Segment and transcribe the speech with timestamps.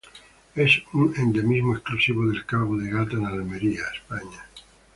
[0.55, 4.47] Es un endemismo exclusivo del Cabo de Gata en Almería, España.